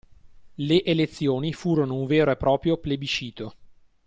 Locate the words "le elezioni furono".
0.57-1.93